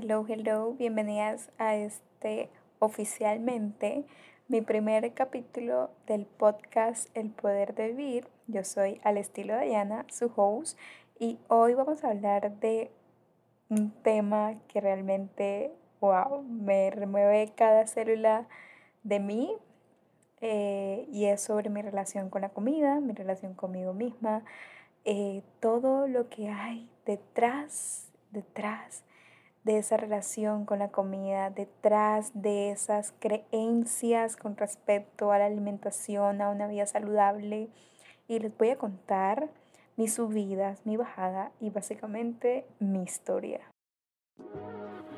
[0.00, 4.04] Hello, hello, bienvenidas a este oficialmente
[4.46, 8.28] mi primer capítulo del podcast El Poder de Vivir.
[8.46, 10.78] Yo soy al estilo Diana, su host,
[11.18, 12.92] y hoy vamos a hablar de
[13.70, 18.46] un tema que realmente, wow, me remueve cada célula
[19.02, 19.52] de mí.
[20.40, 24.44] Eh, y es sobre mi relación con la comida, mi relación conmigo misma,
[25.04, 29.02] eh, todo lo que hay detrás, detrás
[29.68, 36.40] de esa relación con la comida, detrás de esas creencias con respecto a la alimentación,
[36.40, 37.68] a una vida saludable.
[38.28, 39.50] Y les voy a contar
[39.98, 43.60] mis subidas, mi bajada y básicamente mi historia.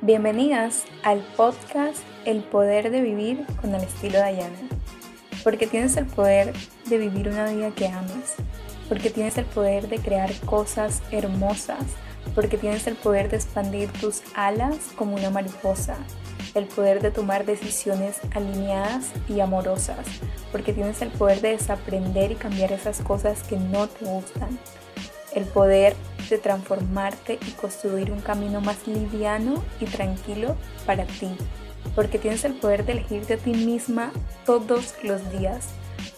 [0.01, 4.59] Bienvenidas al podcast El poder de vivir con el estilo Dayana.
[5.45, 6.53] Porque tienes el poder
[6.89, 8.35] de vivir una vida que ames.
[8.89, 11.85] Porque tienes el poder de crear cosas hermosas
[12.35, 15.97] porque tienes el poder de expandir tus alas como una mariposa,
[16.55, 20.07] el poder de tomar decisiones alineadas y amorosas,
[20.53, 24.59] porque tienes el poder de desaprender y cambiar esas cosas que no te gustan,
[25.35, 25.95] el poder
[26.29, 30.57] de transformarte y construir un camino más liviano y tranquilo
[30.87, 31.29] para ti,
[31.95, 34.13] porque tienes el poder de elegirte a ti misma
[34.47, 35.69] todos los días,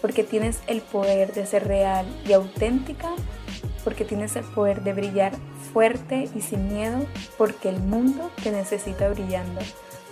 [0.00, 3.10] porque tienes el poder de ser real y auténtica,
[3.84, 5.32] porque tienes el poder de brillar
[5.72, 7.06] fuerte y sin miedo
[7.38, 9.60] porque el mundo te necesita brillando,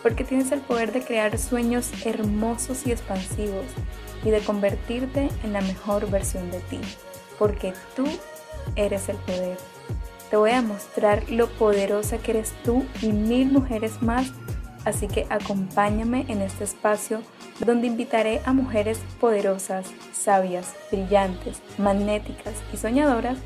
[0.02, 3.66] porque tienes el poder de crear sueños hermosos y expansivos
[4.24, 6.80] y de convertirte en la mejor versión de ti,
[7.38, 8.04] porque tú
[8.76, 9.56] eres el poder.
[10.30, 14.32] Te voy a mostrar lo poderosa que eres tú y mil mujeres más,
[14.84, 17.22] así que acompáñame en este espacio
[17.64, 23.38] donde invitaré a mujeres poderosas, sabias, brillantes, magnéticas y soñadoras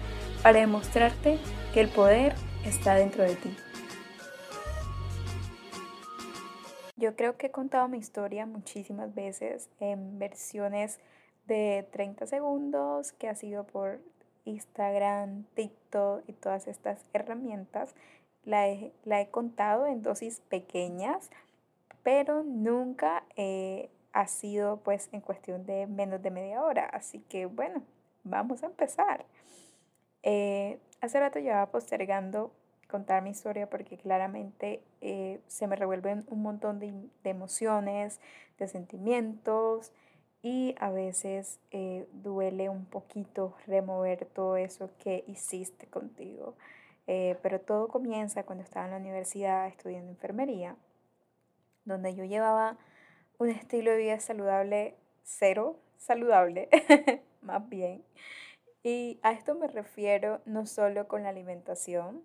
[0.42, 1.38] para demostrarte
[1.72, 2.34] que el poder
[2.64, 3.56] está dentro de ti.
[6.96, 11.00] Yo creo que he contado mi historia muchísimas veces en versiones
[11.46, 14.00] de 30 segundos, que ha sido por
[14.44, 17.94] Instagram, TikTok y todas estas herramientas.
[18.44, 21.30] La he, la he contado en dosis pequeñas,
[22.02, 26.86] pero nunca eh, ha sido pues en cuestión de menos de media hora.
[26.86, 27.82] Así que bueno,
[28.24, 29.26] vamos a empezar.
[30.22, 32.50] Eh, Hace rato llevaba postergando
[32.88, 36.94] contar mi historia porque claramente eh, se me revuelven un montón de,
[37.24, 38.20] emociones,
[38.58, 39.92] de sentimientos
[40.40, 46.54] y a veces eh, duele un poquito remover todo eso que hiciste contigo.
[47.06, 50.74] Eh, pero todo comienza cuando estaba en la universidad estudiando enfermería,
[51.84, 52.78] donde yo llevaba
[53.38, 56.68] un estilo de vida saludable, cero saludable,
[57.42, 58.04] más bien.
[58.82, 62.22] Y a esto me refiero no solo con la alimentación,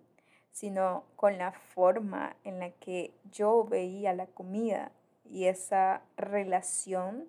[0.52, 4.92] sino con la forma en la que yo veía la comida
[5.24, 7.28] y esa relación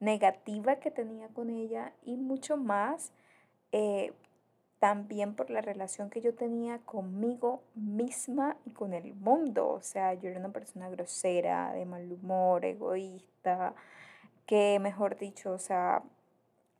[0.00, 3.12] negativa que tenía con ella y mucho más
[3.70, 4.12] eh,
[4.82, 9.68] también por la relación que yo tenía conmigo misma y con el mundo.
[9.68, 13.76] O sea, yo era una persona grosera, de mal humor, egoísta,
[14.44, 16.02] que mejor dicho, o sea,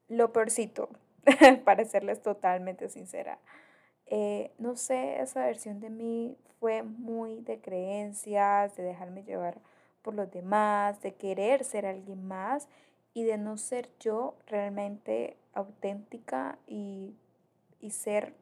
[0.08, 0.88] lo peorcito,
[1.64, 3.38] para serles totalmente sincera.
[4.06, 9.60] Eh, no sé, esa versión de mí fue muy de creencias, de dejarme llevar
[10.02, 12.69] por los demás, de querer ser alguien más
[13.14, 17.14] y de no ser yo realmente auténtica y,
[17.82, 18.34] y ser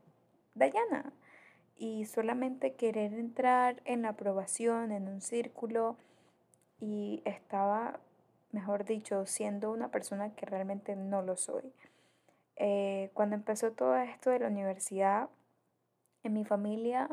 [0.54, 1.12] Dayana.
[1.76, 5.96] Y solamente querer entrar en la aprobación, en un círculo
[6.78, 7.98] y estaba,
[8.52, 11.72] mejor dicho, siendo una persona que realmente no lo soy.
[12.56, 15.30] Eh, cuando empezó todo esto de la universidad,
[16.22, 17.08] en mi familia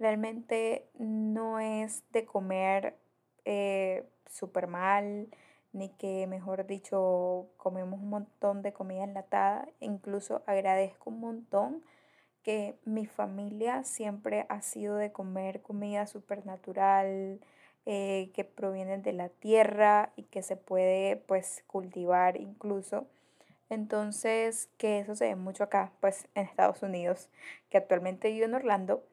[0.00, 2.96] realmente no es de comer
[3.44, 5.28] eh, súper mal,
[5.72, 9.68] ni que, mejor dicho, comemos un montón de comida enlatada.
[9.80, 11.82] Incluso agradezco un montón
[12.42, 17.40] que mi familia siempre ha sido de comer comida súper natural,
[17.86, 23.06] eh, que proviene de la tierra y que se puede pues cultivar incluso.
[23.70, 27.30] Entonces, que eso se ve mucho acá, pues en Estados Unidos,
[27.70, 29.04] que actualmente vivo en Orlando,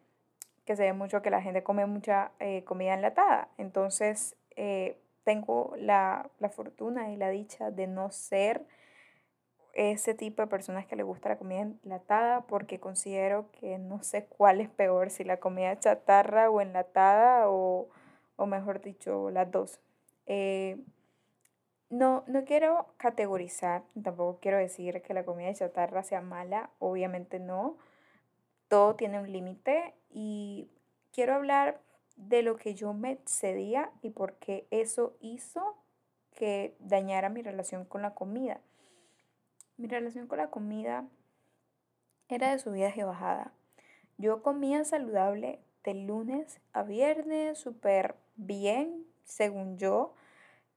[0.66, 3.50] que se ve mucho que la gente come mucha eh, comida enlatada.
[3.58, 8.66] Entonces, eh, tengo la, la, fortuna y la dicha de no ser
[9.74, 14.24] ese tipo de personas que le gusta la comida enlatada porque considero que no sé
[14.24, 17.90] cuál es peor, si la comida chatarra o enlatada o,
[18.38, 19.82] o mejor dicho, las dos.
[20.28, 20.78] Eh,
[21.90, 27.78] no, no quiero categorizar, tampoco quiero decir que la comida chatarra sea mala, obviamente no.
[28.70, 30.70] Todo tiene un límite y
[31.12, 31.82] quiero hablar
[32.18, 35.78] de lo que yo me excedía y porque eso hizo
[36.36, 38.60] que dañara mi relación con la comida.
[39.78, 41.08] Mi relación con la comida
[42.28, 43.54] era de subida y bajada.
[44.18, 50.14] Yo comía saludable de lunes a viernes, súper bien, según yo,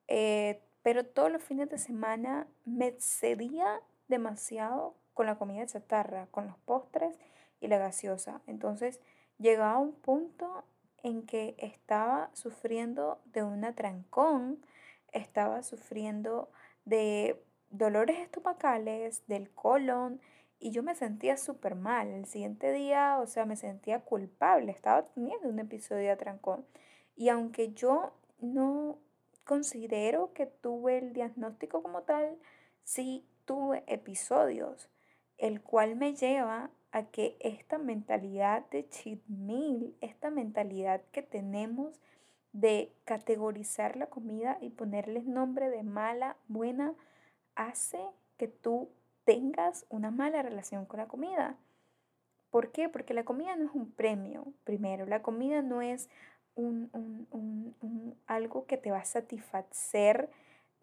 [0.08, 6.46] eh, pero todos los fines de semana me excedía demasiado con la comida chatarra, con
[6.46, 7.18] los postres
[7.60, 8.40] y la gaseosa.
[8.46, 9.00] Entonces
[9.38, 10.64] llegaba un punto
[11.02, 14.64] en que estaba sufriendo de un atrancón,
[15.12, 16.50] estaba sufriendo
[16.84, 20.20] de dolores estomacales, del colon,
[20.58, 22.08] y yo me sentía súper mal.
[22.08, 26.66] El siguiente día, o sea, me sentía culpable, estaba teniendo un episodio de atrancón.
[27.16, 28.98] Y aunque yo no
[29.44, 32.38] considero que tuve el diagnóstico como tal,
[32.84, 34.90] sí tuve episodios,
[35.38, 42.00] el cual me lleva a que esta mentalidad de cheat meal, esta mentalidad que tenemos
[42.52, 46.94] de categorizar la comida y ponerles nombre de mala, buena,
[47.54, 48.00] hace
[48.38, 48.88] que tú
[49.24, 51.56] tengas una mala relación con la comida.
[52.50, 52.88] ¿Por qué?
[52.88, 55.06] Porque la comida no es un premio, primero.
[55.06, 56.08] La comida no es
[56.56, 56.90] un,
[58.26, 60.28] algo que te va a satisfacer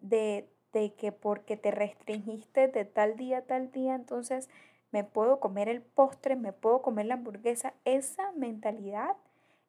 [0.00, 4.48] de, de que porque te restringiste de tal día a tal día, entonces
[4.90, 7.74] me puedo comer el postre, me puedo comer la hamburguesa.
[7.84, 9.16] Esa mentalidad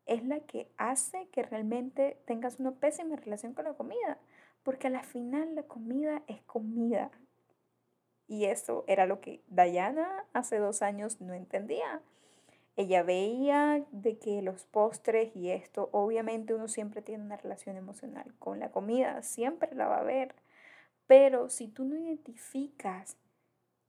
[0.05, 4.17] es la que hace que realmente tengas una pésima relación con la comida,
[4.63, 7.11] porque al final la comida es comida.
[8.27, 12.01] Y eso era lo que Dayana hace dos años no entendía.
[12.75, 18.33] Ella veía de que los postres y esto, obviamente uno siempre tiene una relación emocional
[18.39, 20.33] con la comida, siempre la va a ver.
[21.05, 23.17] Pero si tú no identificas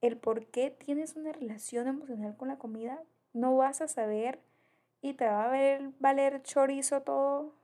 [0.00, 3.02] el por qué tienes una relación emocional con la comida,
[3.32, 4.40] no vas a saber
[5.02, 7.54] y te va a ver, valer chorizo todo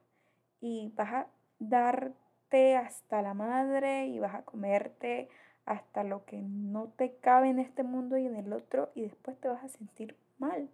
[0.61, 1.27] y vas a
[1.59, 5.29] darte hasta la madre y vas a comerte
[5.65, 9.39] hasta lo que no te cabe en este mundo y en el otro y después
[9.41, 10.69] te vas a sentir mal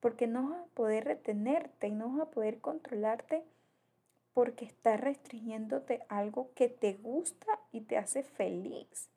[0.00, 3.44] porque no vas a poder retenerte y no vas a poder controlarte
[4.32, 9.10] porque estás restringiéndote algo que te gusta y te hace feliz.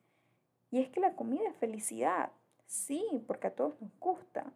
[0.74, 2.32] Y es que la comida es felicidad,
[2.66, 4.52] sí, porque a todos nos gusta,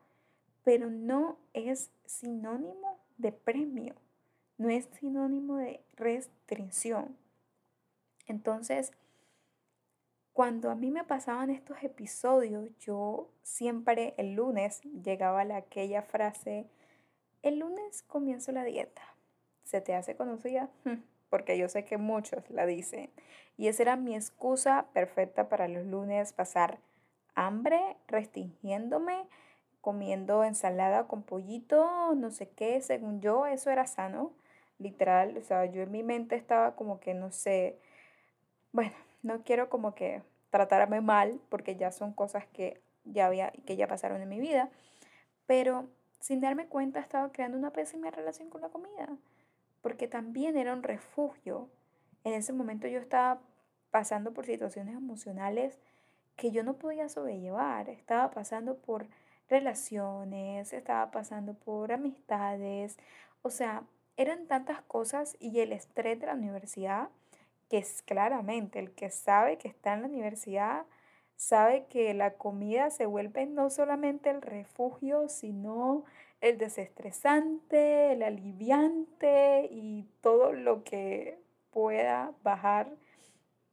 [0.64, 3.94] pero no es sinónimo de premio,
[4.56, 7.16] no es sinónimo de restricción.
[8.26, 8.90] Entonces,
[10.32, 16.66] cuando a mí me pasaban estos episodios, yo siempre el lunes llegaba a aquella frase,
[17.42, 19.02] el lunes comienzo la dieta.
[19.62, 20.68] ¿Se te hace conocida?
[21.30, 23.10] Porque yo sé que muchos la dicen.
[23.56, 26.78] Y esa era mi excusa perfecta para los lunes, pasar
[27.34, 29.26] hambre, restringiéndome,
[29.80, 34.32] comiendo ensalada con pollito, no sé qué, según yo eso era sano,
[34.78, 37.78] literal, o sea, yo en mi mente estaba como que, no sé,
[38.72, 38.92] bueno,
[39.22, 43.88] no quiero como que tratarme mal, porque ya son cosas que ya había, que ya
[43.88, 44.70] pasaron en mi vida,
[45.46, 45.88] pero
[46.20, 49.08] sin darme cuenta estaba creando una pésima relación con la comida
[49.80, 51.68] porque también era un refugio.
[52.24, 53.40] En ese momento yo estaba
[53.90, 55.78] pasando por situaciones emocionales
[56.36, 59.06] que yo no podía sobrellevar, estaba pasando por
[59.48, 62.96] relaciones, estaba pasando por amistades,
[63.42, 63.82] o sea,
[64.16, 67.08] eran tantas cosas y el estrés de la universidad,
[67.68, 70.86] que es claramente el que sabe que está en la universidad,
[71.38, 76.04] sabe que la comida se vuelve no solamente el refugio, sino
[76.40, 81.38] el desestresante, el aliviante y todo lo que
[81.70, 82.92] pueda bajar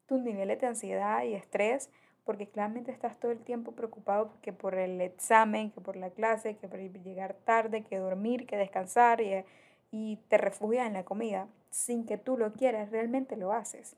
[0.06, 1.90] tus niveles de ansiedad y estrés,
[2.24, 6.58] porque claramente estás todo el tiempo preocupado que por el examen, que por la clase,
[6.58, 9.44] que por llegar tarde, que dormir, que descansar y,
[9.90, 13.96] y te refugias en la comida sin que tú lo quieras, realmente lo haces.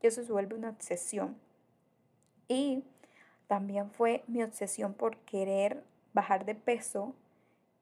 [0.00, 1.36] Y eso se vuelve una obsesión.
[2.46, 2.84] Y
[3.48, 7.14] también fue mi obsesión por querer bajar de peso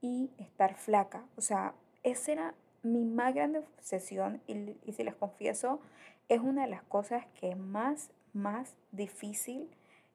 [0.01, 1.25] y estar flaca.
[1.37, 5.81] O sea, esa era mi más grande obsesión y, y si les confieso,
[6.29, 9.69] es una de las cosas que más, más difícil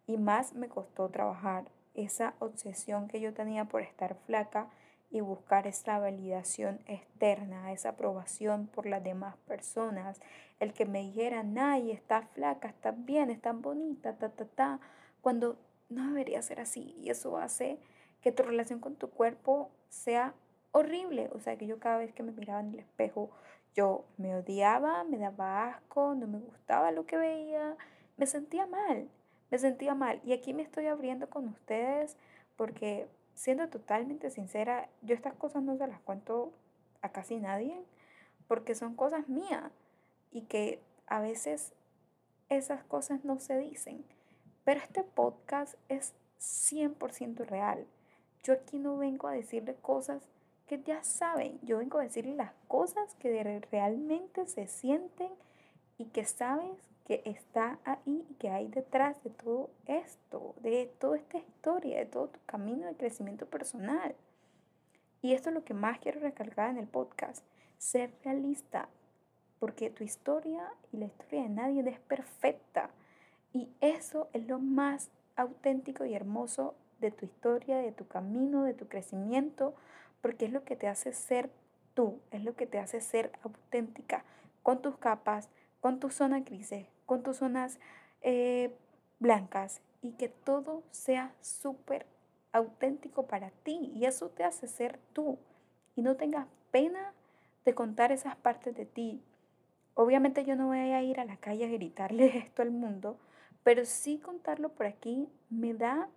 [0.08, 1.65] y más me costó trabajar.
[1.93, 4.70] Esa obsesión que yo tenía por estar flaca
[5.12, 10.22] y buscar esa validación externa, esa aprobación por las demás personas,
[10.62, 14.79] el que me dijeran, ay, estás flaca, estás bien, estás bonita, ta, ta, ta,
[15.22, 15.58] cuando
[15.90, 16.96] no debería ser así.
[17.01, 17.80] Y eso hace
[18.22, 20.34] que tu relación con tu cuerpo sea
[20.72, 21.30] horrible.
[21.34, 23.30] O sea, que yo cada vez que me miraba en el espejo,
[23.74, 27.78] yo me odiaba, me daba asco, no me gustaba lo que veía,
[28.18, 29.08] me sentía mal,
[29.50, 30.22] me sentía mal.
[30.25, 32.18] Y aquí me estoy abriendo con ustedes
[32.58, 36.51] porque, siendo totalmente sincera, yo estas cosas no se las cuento
[37.01, 37.82] a casi nadie
[38.48, 39.72] porque son cosas mías
[40.32, 41.74] y que a veces
[42.50, 44.04] esas cosas no se dicen.
[44.72, 47.86] Pero este podcast es 100% real.
[48.42, 50.30] Yo aquí no vengo a decirle cosas
[50.66, 55.30] que ya saben, yo vengo a decirle las cosas que realmente se sienten
[55.98, 56.72] y que sabes
[57.06, 62.06] que está ahí y que hay detrás de todo esto, de toda esta historia, de
[62.06, 64.16] todo tu camino de crecimiento personal.
[65.22, 67.44] Y esto es lo que más quiero recalcar en el podcast,
[67.78, 68.88] ser realista,
[69.60, 72.90] porque tu historia y la historia de nadie es perfecta.
[73.53, 78.74] Y eso es lo más auténtico y hermoso de tu historia, de tu camino, de
[78.74, 79.74] tu crecimiento,
[80.22, 81.50] porque es lo que te hace ser
[81.93, 84.24] tú, es lo que te hace ser auténtica,
[84.63, 87.79] con tus capas, con tu zona grises, con tus zonas
[88.22, 88.72] eh,
[89.20, 92.05] blancas, y que todo sea súper
[92.53, 95.39] auténtico para ti, y eso te hace ser tú,
[95.96, 97.13] y no tengas pena
[97.65, 99.22] de contar esas partes de ti,
[99.93, 103.17] Obviamente yo no voy a ir a la calle a gritarle esto al mundo,
[103.63, 106.10] pero sí contarlo por aquí me da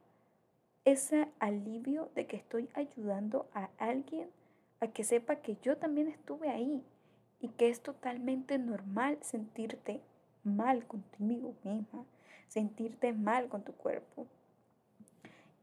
[0.85, 4.29] ese alivio de que estoy ayudando a alguien
[4.81, 6.85] a que sepa que yo también estuve ahí
[7.41, 10.01] y que es totalmente normal sentirte
[10.45, 12.05] mal contigo misma,
[12.49, 14.27] sentirte mal con tu cuerpo.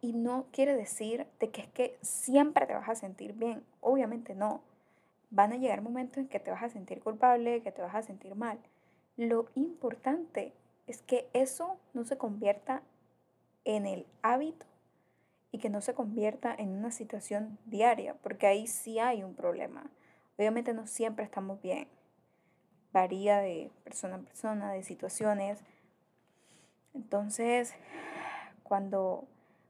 [0.02, 4.34] Y no quiere decir de que es que siempre te vas a sentir bien, obviamente
[4.34, 4.62] no
[5.30, 8.02] van a llegar momentos en que te vas a sentir culpable, que te vas a
[8.02, 8.60] sentir mal.
[9.16, 10.54] Lo importante
[10.92, 12.84] es que eso no se convierta
[13.64, 14.66] en el hábito
[15.52, 19.90] y que no se convierta en una situación diaria, porque ahí sí hay un problema.
[20.38, 21.88] Obviamente no siempre estamos bien.
[22.92, 25.60] Varía de persona a persona, de situaciones.
[26.94, 27.74] Entonces,
[28.64, 29.26] cuando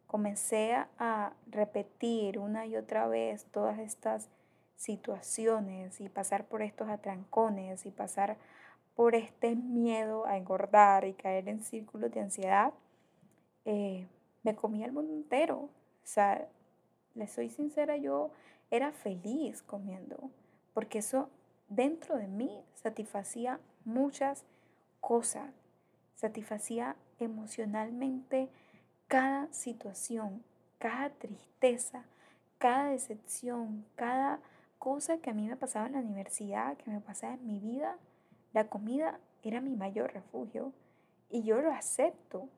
[0.07, 4.27] comencé a repetir una y otra vez todas estas
[4.75, 8.37] situaciones y pasar por estos atrancones y pasar
[8.95, 12.73] por este miedo a engordar y caer en círculos de ansiedad,
[13.65, 14.07] eh,
[14.43, 15.57] me comía el mundo entero.
[15.57, 15.69] O
[16.03, 16.47] sea,
[17.15, 18.31] le soy sincera, yo
[18.69, 20.29] era feliz comiendo,
[20.73, 21.29] porque eso
[21.67, 24.45] dentro de mí satisfacía muchas
[24.99, 25.51] cosas,
[26.15, 28.49] satisfacía emocionalmente
[29.07, 30.43] cada situación,
[30.79, 32.05] cada tristeza,
[32.57, 34.39] cada decepción, cada
[34.79, 37.97] cosa que a mí me pasaba en la universidad, que me pasaba en mi vida,
[38.53, 40.73] la comida era mi mayor refugio
[41.29, 42.49] y yo lo acepto.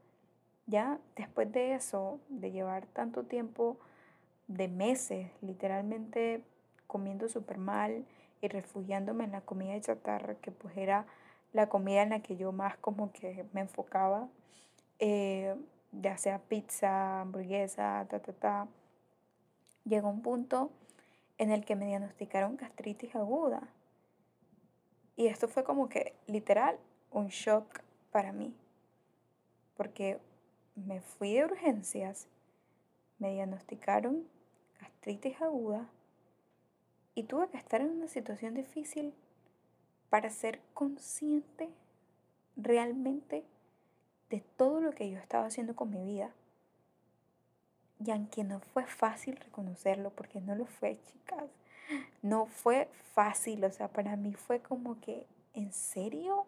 [0.65, 3.77] Ya después de eso, de llevar tanto tiempo,
[4.47, 6.43] de meses, literalmente
[6.88, 8.05] comiendo súper mal
[8.41, 11.05] y refugiándome en la comida de chatarra, que pues era
[11.53, 14.27] la comida en la que yo más como que me enfocaba,
[15.00, 15.55] eh,
[15.91, 18.67] ya sea pizza, hamburguesa, ta, ta, ta,
[19.85, 20.71] llegó un punto
[21.38, 23.62] en el que me diagnosticaron gastritis aguda.
[25.15, 26.77] Y esto fue como que literal
[27.12, 28.53] un shock para mí,
[29.75, 30.20] porque
[30.75, 32.27] me fui de urgencias,
[33.20, 34.27] me diagnosticaron
[34.79, 35.88] gastritis aguda
[37.15, 39.13] y tuve que estar en una situación difícil
[40.10, 41.70] para ser consciente
[42.55, 43.43] realmente
[44.29, 46.32] de todo lo que yo estaba haciendo con mi vida.
[48.03, 51.46] Y aunque no fue fácil reconocerlo, porque no lo fue, chicas,
[52.22, 56.46] no fue fácil, o sea, para mí fue como que, ¿en serio?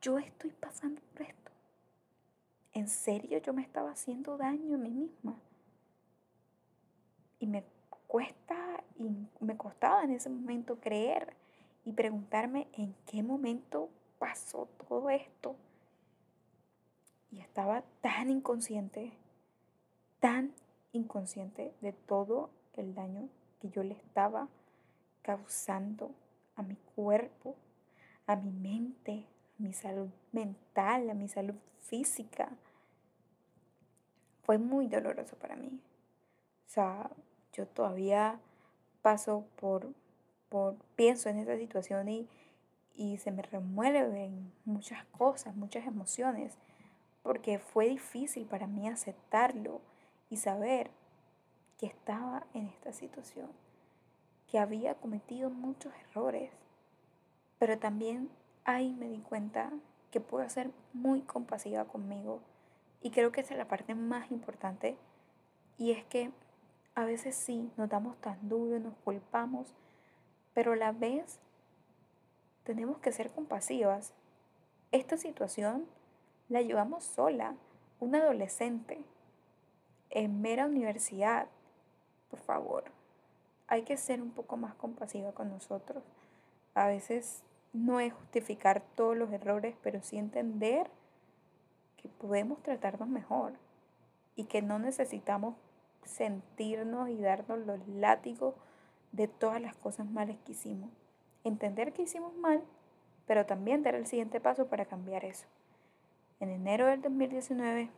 [0.00, 1.52] Yo estoy pasando por esto.
[2.72, 5.40] ¿En serio yo me estaba haciendo daño a mí misma?
[7.38, 7.64] Y me
[8.06, 11.34] cuesta y me costaba en ese momento creer
[11.84, 15.56] y preguntarme en qué momento pasó todo esto.
[17.30, 19.12] Y estaba tan inconsciente,
[20.20, 20.52] tan
[20.92, 23.28] inconsciente de todo el daño
[23.60, 24.48] que yo le estaba
[25.26, 26.14] causando
[26.54, 27.56] a mi cuerpo,
[28.28, 29.26] a mi mente,
[29.58, 32.48] a mi salud mental, a mi salud física.
[34.44, 35.80] Fue muy doloroso para mí.
[36.66, 37.10] O sea,
[37.52, 38.38] yo todavía
[39.02, 39.92] paso por,
[40.48, 42.28] por pienso en esa situación y,
[42.94, 46.56] y se me remueven muchas cosas, muchas emociones,
[47.24, 49.80] porque fue difícil para mí aceptarlo
[50.30, 50.92] y saber
[51.78, 53.50] que estaba en esta situación,
[54.50, 56.50] que había cometido muchos errores,
[57.58, 58.30] pero también
[58.64, 59.70] ahí me di cuenta
[60.10, 62.40] que puedo ser muy compasiva conmigo
[63.02, 64.96] y creo que esa es la parte más importante
[65.78, 66.30] y es que
[66.94, 69.74] a veces sí nos damos tan duro, nos culpamos,
[70.54, 71.38] pero a la vez
[72.64, 74.14] tenemos que ser compasivas.
[74.92, 75.86] Esta situación
[76.48, 77.54] la llevamos sola,
[78.00, 79.04] una adolescente
[80.10, 81.48] en mera universidad,
[82.30, 82.84] por favor,
[83.68, 86.02] hay que ser un poco más compasiva con nosotros.
[86.74, 87.42] a veces
[87.72, 90.90] no es justificar todos los errores, pero sí entender
[91.96, 93.52] que podemos tratarnos mejor
[94.34, 95.54] y que no necesitamos
[96.04, 98.54] sentirnos y darnos los látigos
[99.12, 100.90] de todas las cosas malas que hicimos.
[101.44, 102.62] Entender que hicimos mal,
[103.26, 105.46] pero también dar el siguiente paso para cambiar eso.
[106.40, 107.90] En enero del 2019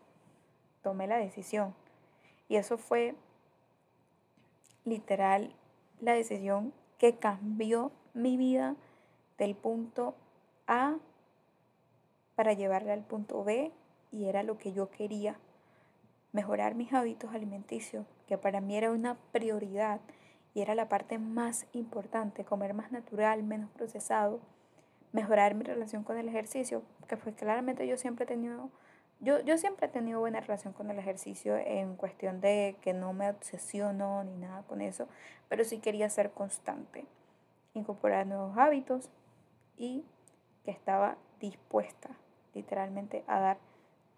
[0.82, 1.74] tomé la decisión
[2.48, 3.14] y eso fue
[4.84, 5.54] literal
[6.00, 8.76] la decisión que cambió mi vida
[9.38, 10.14] del punto
[10.66, 10.96] A
[12.34, 13.72] para llevarla al punto B
[14.12, 15.38] y era lo que yo quería,
[16.32, 20.00] mejorar mis hábitos alimenticios, que para mí era una prioridad
[20.54, 24.40] y era la parte más importante, comer más natural, menos procesado,
[25.12, 28.70] mejorar mi relación con el ejercicio, que fue claramente yo siempre he tenido,
[29.20, 33.12] yo, yo siempre he tenido buena relación con el ejercicio en cuestión de que no
[33.12, 35.08] me obsesiono ni nada con eso,
[35.48, 37.06] pero sí quería ser constante,
[37.74, 39.10] incorporar nuevos hábitos
[39.76, 40.04] y
[40.64, 42.10] que estaba dispuesta
[42.54, 43.58] literalmente a dar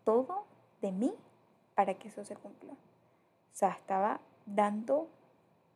[0.04, 0.44] todo
[0.80, 1.14] de mí
[1.74, 2.72] para que eso se cumpla.
[2.72, 5.08] O sea, estaba dando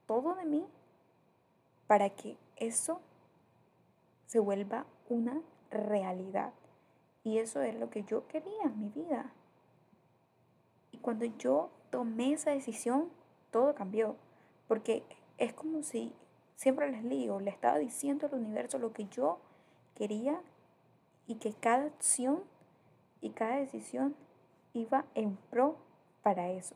[0.07, 0.67] todo de mí
[1.87, 3.01] para que eso
[4.27, 5.41] se vuelva una
[5.71, 6.53] realidad.
[7.25, 9.33] Y eso es lo que yo quería en mi vida.
[10.93, 13.09] Y cuando yo tomé esa decisión,
[13.51, 14.17] todo cambió.
[14.69, 15.03] Porque
[15.39, 16.13] es como si,
[16.55, 19.39] siempre les digo, le estaba diciendo al universo lo que yo
[19.95, 20.41] quería
[21.27, 22.45] y que cada acción
[23.21, 24.15] y cada decisión
[24.75, 25.77] iba en pro
[26.23, 26.75] para eso.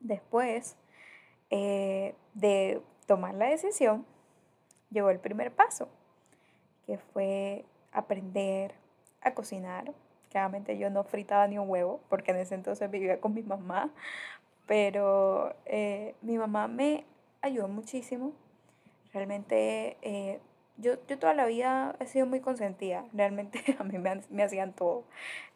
[0.00, 0.76] Después
[1.50, 4.06] eh, de tomar la decisión,
[4.90, 5.88] llegó el primer paso,
[6.88, 8.72] que fue aprender
[9.20, 9.92] a cocinar.
[10.30, 13.90] Claramente yo no fritaba ni un huevo, porque en ese entonces vivía con mi mamá,
[14.66, 17.04] pero eh, mi mamá me
[17.42, 18.32] ayudó muchísimo.
[19.12, 20.40] Realmente eh,
[20.78, 24.72] yo, yo toda la vida he sido muy consentida, realmente a mí me, me hacían
[24.72, 25.04] todo.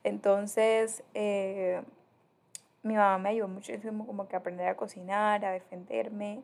[0.04, 1.80] Entonces, eh,
[2.82, 6.42] mi mamá me ayudó muchísimo como que aprender a cocinar, a defenderme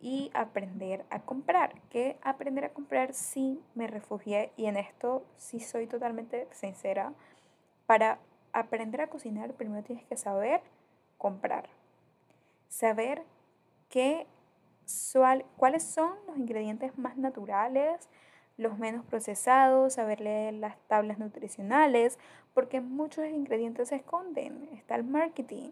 [0.00, 1.80] y aprender a comprar.
[1.90, 7.12] Que aprender a comprar sí me refugié y en esto sí soy totalmente sincera.
[7.86, 8.18] Para
[8.52, 10.60] aprender a cocinar primero tienes que saber
[11.16, 11.68] comprar.
[12.68, 13.22] Saber
[13.88, 14.26] qué
[15.56, 18.08] cuáles son los ingredientes más naturales,
[18.56, 22.18] los menos procesados, saber leer las tablas nutricionales,
[22.54, 25.70] porque muchos ingredientes se esconden, está el marketing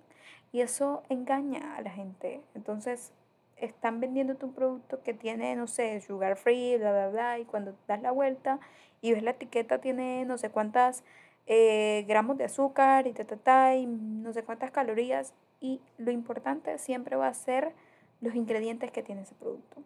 [0.52, 2.42] y eso engaña a la gente.
[2.55, 3.12] Entonces,
[3.57, 7.75] están vendiendo tu producto que tiene, no sé, sugar free, bla, bla, bla, y cuando
[7.87, 8.61] das la vuelta
[9.01, 11.05] y ves la etiqueta tiene no sé cuántas
[11.47, 16.11] eh, gramos de azúcar y ta, ta, ta, y no sé cuántas calorías, y lo
[16.11, 17.73] importante siempre va a ser
[18.21, 19.83] los ingredientes que tiene ese producto.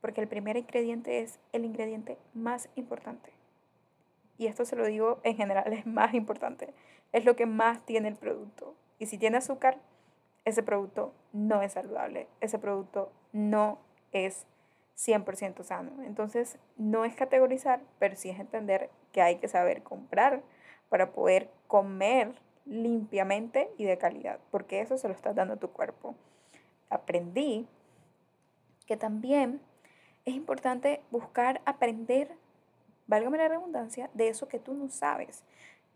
[0.00, 3.32] Porque el primer ingrediente es el ingrediente más importante.
[4.38, 6.72] Y esto se lo digo en general, es más importante.
[7.12, 8.74] Es lo que más tiene el producto.
[8.98, 9.78] Y si tiene azúcar,
[10.48, 12.28] ese producto no es saludable.
[12.40, 13.78] Ese producto no
[14.12, 14.46] es
[14.96, 16.02] 100% sano.
[16.02, 20.42] Entonces, no es categorizar, pero sí es entender que hay que saber comprar
[20.88, 22.34] para poder comer
[22.64, 26.14] limpiamente y de calidad, porque eso se lo está dando a tu cuerpo
[26.90, 27.66] aprendí
[28.86, 29.60] que también
[30.24, 32.34] es importante buscar aprender,
[33.06, 35.44] válgame la redundancia, de eso que tú no sabes.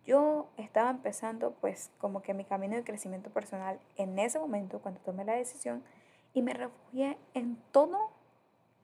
[0.05, 5.01] Yo estaba empezando pues como que mi camino de crecimiento personal en ese momento cuando
[5.01, 5.83] tomé la decisión
[6.35, 8.11] y me refugié en todo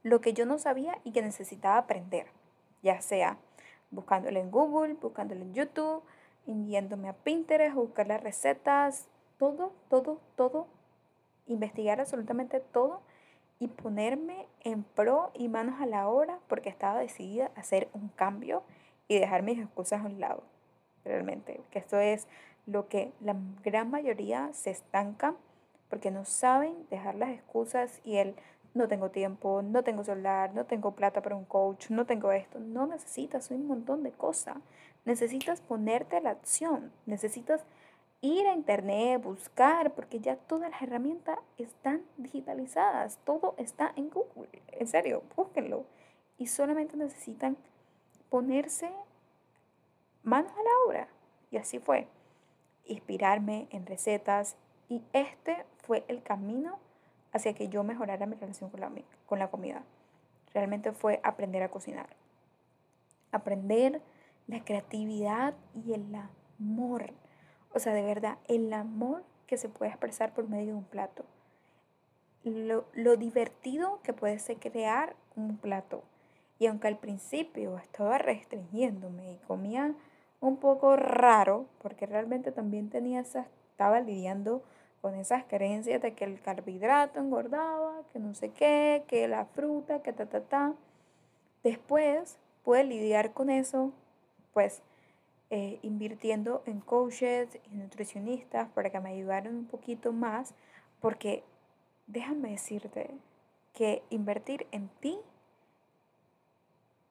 [0.02, 2.26] lo que yo no sabía y que necesitaba aprender,
[2.82, 3.38] ya sea
[3.90, 6.02] buscándolo en Google, buscándolo en YouTube,
[6.46, 10.66] yéndome a Pinterest, buscar las recetas, todo, todo, todo
[11.48, 13.00] investigar absolutamente todo
[13.58, 18.08] y ponerme en pro y manos a la obra porque estaba decidida a hacer un
[18.08, 18.62] cambio
[19.08, 20.42] y dejar mis excusas a un lado.
[21.08, 22.28] Realmente, que esto es
[22.66, 25.34] lo que la gran mayoría se estanca
[25.88, 28.34] porque no saben dejar las excusas y el
[28.74, 32.60] no tengo tiempo, no tengo celular, no tengo plata para un coach, no tengo esto.
[32.60, 34.58] No necesitas un montón de cosas.
[35.06, 37.64] Necesitas ponerte a la acción, necesitas
[38.20, 44.50] ir a internet, buscar, porque ya todas las herramientas están digitalizadas, todo está en Google,
[44.72, 45.86] en serio, búsquenlo.
[46.36, 47.56] Y solamente necesitan
[48.28, 48.90] ponerse
[50.22, 51.08] manos a la obra.
[51.50, 52.08] Y así fue,
[52.84, 54.56] inspirarme en recetas
[54.88, 56.78] y este fue el camino
[57.32, 58.92] hacia que yo mejorara mi relación con la,
[59.26, 59.82] con la comida.
[60.54, 62.08] Realmente fue aprender a cocinar,
[63.32, 64.00] aprender
[64.46, 67.12] la creatividad y el amor
[67.74, 71.24] o sea, de verdad, el amor que se puede expresar por medio de un plato.
[72.44, 76.02] Lo, lo divertido que puede ser crear un plato.
[76.58, 79.94] Y aunque al principio estaba restringiéndome y comía
[80.40, 84.62] un poco raro, porque realmente también tenía esa, estaba lidiando
[85.00, 90.02] con esas creencias de que el carbohidrato engordaba, que no sé qué, que la fruta,
[90.02, 90.74] que ta, ta, ta.
[91.62, 93.92] Después pude lidiar con eso,
[94.52, 94.82] pues
[95.50, 100.54] eh, invirtiendo en coaches y nutricionistas para que me ayudaran un poquito más,
[101.00, 101.42] porque
[102.06, 103.10] déjame decirte
[103.72, 105.18] que invertir en ti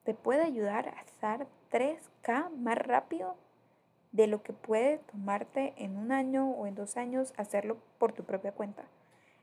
[0.04, 3.36] te puede ayudar a estar 3K más rápido
[4.12, 8.23] de lo que puede tomarte en un año o en dos años hacerlo por tu
[8.23, 8.84] propia cuenta.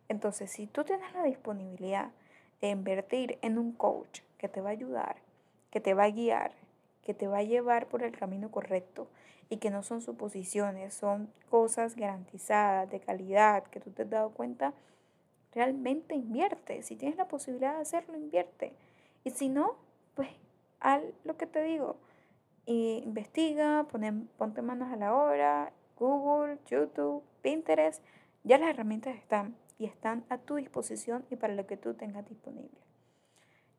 [0.08, 2.10] Entonces, si tú tienes la disponibilidad
[2.60, 5.16] de invertir en un coach que te va a ayudar,
[5.70, 6.52] que te va a guiar,
[7.02, 9.08] que te va a llevar por el camino correcto
[9.48, 14.30] y que no son suposiciones, son cosas garantizadas, de calidad, que tú te has dado
[14.30, 14.72] cuenta,
[15.52, 16.82] realmente invierte.
[16.82, 18.72] Si tienes la posibilidad de hacerlo, invierte.
[19.22, 19.76] Y si no,
[20.14, 20.30] pues
[20.80, 21.96] haz lo que te digo.
[22.72, 23.86] Investiga,
[24.38, 28.02] ponte manos a la obra, Google, YouTube, Pinterest,
[28.42, 32.28] ya las herramientas están y están a tu disposición y para lo que tú tengas
[32.28, 32.78] disponible.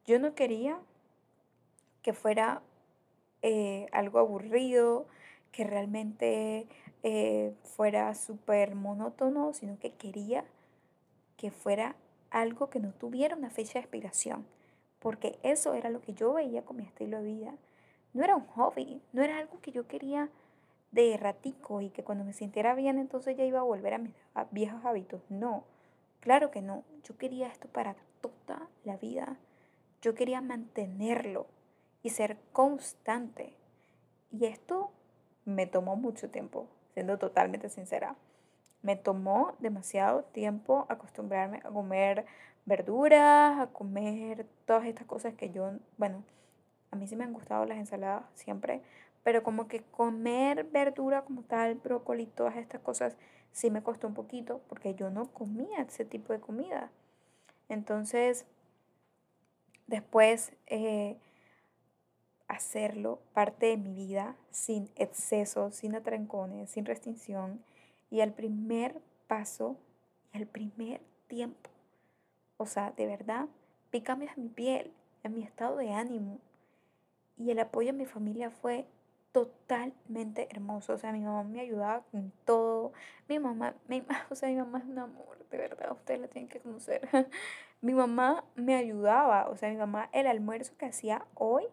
[0.05, 0.79] Yo no quería
[2.01, 2.61] que fuera
[3.41, 5.07] eh, algo aburrido,
[5.51, 6.67] que realmente
[7.03, 10.45] eh, fuera súper monótono, sino que quería
[11.37, 11.95] que fuera
[12.29, 14.45] algo que no tuviera una fecha de expiración,
[14.99, 17.53] porque eso era lo que yo veía con mi estilo de vida.
[18.15, 20.29] No era un hobby, no era algo que yo quería
[20.91, 24.13] de ratico y que cuando me sintiera bien entonces ya iba a volver a mis
[24.51, 25.21] viejos hábitos.
[25.27, 25.65] No,
[26.21, 26.85] claro que no.
[27.03, 29.35] Yo quería esto para toda la vida.
[30.01, 31.47] Yo quería mantenerlo
[32.03, 33.57] y ser constante.
[34.31, 34.91] Y esto
[35.43, 38.15] me tomó mucho tiempo, siendo totalmente sincera.
[38.81, 42.25] Me tomó demasiado tiempo acostumbrarme a comer
[42.63, 46.23] verduras, a comer todas estas cosas que yo, bueno,
[46.95, 48.81] a mí sí me han gustado las ensaladas siempre,
[49.23, 53.15] pero como que comer verdura como tal, brócoli, todas estas cosas,
[53.51, 56.89] sí me costó un poquito porque yo no comía ese tipo de comida.
[57.69, 58.45] Entonces,
[59.87, 61.17] después eh,
[62.47, 67.63] hacerlo parte de mi vida sin exceso, sin atrancones, sin restricción.
[68.11, 69.77] Y al primer paso
[70.33, 71.69] y al primer tiempo,
[72.57, 73.47] o sea, de verdad,
[73.91, 74.91] vi cambios en mi piel,
[75.23, 76.39] en mi estado de ánimo.
[77.37, 78.87] Y el apoyo de mi familia fue
[79.35, 80.93] totalmente hermoso.
[80.93, 82.93] O sea, mi mamá me ayudaba con todo.
[83.27, 86.47] Mi mamá, mi, o sea, mi mamá es un amor, de verdad, ustedes la tienen
[86.47, 87.07] que conocer.
[87.81, 91.65] mi mamá me ayudaba, o sea, mi mamá, el almuerzo que hacía hoy,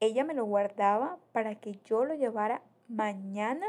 [0.00, 3.66] ella me lo guardaba para que yo lo llevara mañana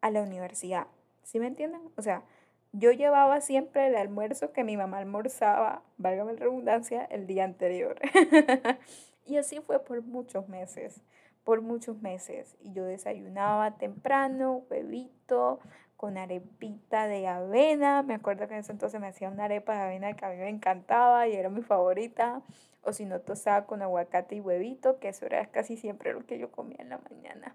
[0.00, 0.86] a la universidad.
[1.24, 1.82] ¿Sí me entienden?
[1.96, 2.22] O sea,
[2.72, 8.00] yo llevaba siempre el almuerzo que mi mamá almorzaba, válgame la redundancia, el día anterior.
[9.24, 11.02] y así fue por muchos meses,
[11.44, 12.56] por muchos meses.
[12.60, 15.60] Y yo desayunaba temprano, huevito,
[15.96, 18.02] con arepita de avena.
[18.02, 20.36] Me acuerdo que en ese entonces me hacía una arepa de avena que a mí
[20.36, 22.42] me encantaba y era mi favorita
[22.82, 26.38] o si no tostada con aguacate y huevito, que eso era casi siempre lo que
[26.38, 27.54] yo comía en la mañana.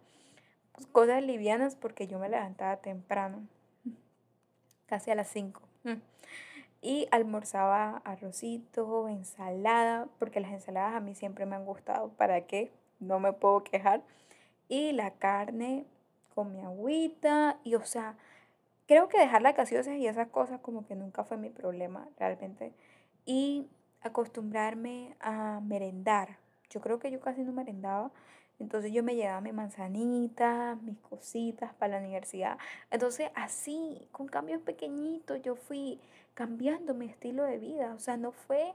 [0.73, 3.45] Pues, cosas livianas porque yo me levantaba temprano,
[4.87, 5.61] casi a las 5.
[6.81, 12.09] Y almorzaba arrocito, ensalada, porque las ensaladas a mí siempre me han gustado.
[12.09, 12.71] ¿Para qué?
[12.99, 14.01] No me puedo quejar.
[14.69, 15.85] Y la carne
[16.33, 17.57] con mi agüita.
[17.63, 18.15] Y o sea,
[18.87, 22.73] creo que dejar las gaseosas y esas cosas como que nunca fue mi problema realmente.
[23.25, 23.67] Y
[24.01, 26.37] acostumbrarme a merendar.
[26.69, 28.11] Yo creo que yo casi no merendaba.
[28.59, 32.57] Entonces yo me llevaba mi manzanita, mis cositas para la universidad.
[32.91, 35.99] Entonces así, con cambios pequeñitos, yo fui
[36.33, 37.93] cambiando mi estilo de vida.
[37.95, 38.73] O sea, no fue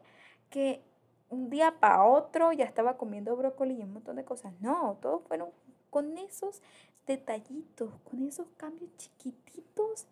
[0.51, 0.83] que
[1.29, 4.55] un día para otro ya estaba comiendo brócoli y un montón de cosas.
[4.61, 5.51] No, todos fueron
[5.91, 6.63] con esos
[7.07, 10.07] detallitos, con esos cambios chiquititos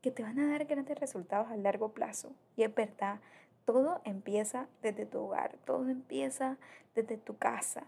[0.00, 2.32] que te van a dar grandes resultados a largo plazo.
[2.56, 3.20] Y es verdad,
[3.64, 6.56] todo empieza desde tu hogar, todo empieza
[6.94, 7.84] desde tu casa.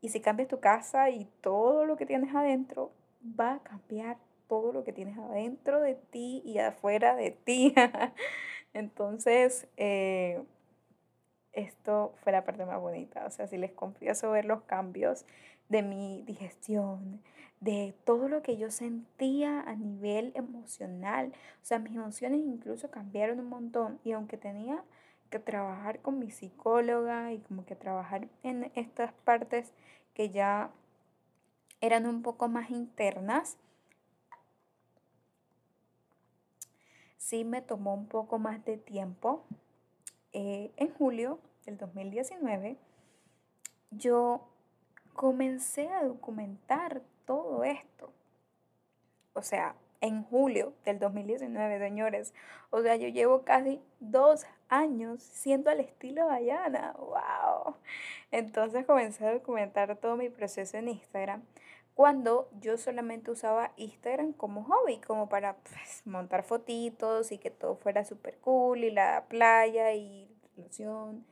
[0.00, 2.92] Y si cambias tu casa y todo lo que tienes adentro,
[3.38, 7.74] va a cambiar todo lo que tienes adentro de ti y afuera de ti.
[8.72, 10.42] Entonces, eh,
[11.52, 13.26] esto fue la parte más bonita.
[13.26, 15.26] O sea, si les confieso ver los cambios
[15.68, 17.22] de mi digestión,
[17.60, 21.32] de todo lo que yo sentía a nivel emocional.
[21.62, 24.00] O sea, mis emociones incluso cambiaron un montón.
[24.02, 24.82] Y aunque tenía
[25.30, 29.72] que trabajar con mi psicóloga y como que trabajar en estas partes
[30.12, 30.70] que ya
[31.80, 33.56] eran un poco más internas,
[37.16, 39.44] sí me tomó un poco más de tiempo.
[40.32, 42.76] Eh, en julio del 2019,
[43.90, 44.48] yo
[45.14, 48.12] comencé a documentar todo esto.
[49.32, 52.34] O sea, en julio del 2019, señores.
[52.70, 56.94] O sea, yo llevo casi dos años siendo al estilo Dayana.
[56.98, 57.76] ¡Wow!
[58.30, 61.42] Entonces comencé a documentar todo mi proceso en Instagram
[61.94, 67.76] cuando yo solamente usaba Instagram como hobby, como para pues, montar fotitos y que todo
[67.76, 71.26] fuera súper cool y la playa y relación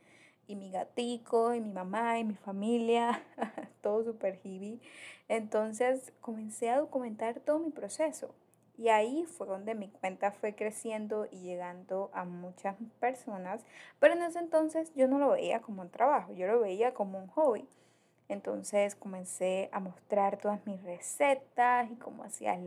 [0.45, 3.23] y mi gatico y mi mamá y mi familia,
[3.81, 4.79] todo súper hippie.
[5.27, 8.35] Entonces comencé a documentar todo mi proceso
[8.79, 13.65] y ahí fue donde mi cuenta fue creciendo y llegando a muchas personas.
[13.99, 17.19] Pero en ese entonces yo no lo veía como un trabajo, yo lo veía como
[17.19, 17.67] un hobby.
[18.29, 22.57] Entonces comencé a mostrar todas mis recetas y cómo hacía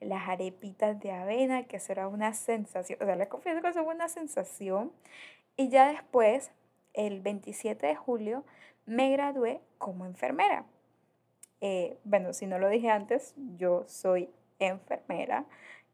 [0.00, 2.98] las arepitas de avena, que eso era una sensación.
[3.02, 4.90] O sea, les confieso que eso fue una sensación.
[5.58, 6.50] Y ya después,
[6.94, 8.42] el 27 de julio,
[8.86, 10.64] me gradué como enfermera.
[11.60, 14.30] Eh, bueno, si no lo dije antes, yo soy
[14.68, 15.46] enfermera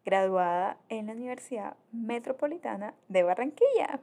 [0.04, 4.00] graduada en la Universidad Metropolitana de Barranquilla.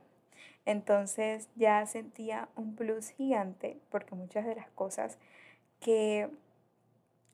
[0.66, 5.18] Entonces ya sentía un plus gigante porque muchas de las cosas
[5.80, 6.30] que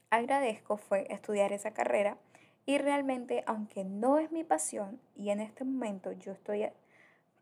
[0.09, 2.17] agradezco fue estudiar esa carrera
[2.65, 6.67] y realmente aunque no es mi pasión y en este momento yo estoy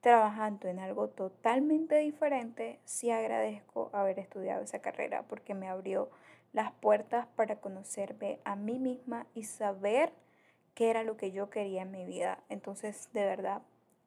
[0.01, 6.09] trabajando en algo totalmente diferente, sí agradezco haber estudiado esa carrera porque me abrió
[6.53, 10.11] las puertas para conocerme a mí misma y saber
[10.73, 12.43] qué era lo que yo quería en mi vida.
[12.49, 13.61] Entonces, de verdad,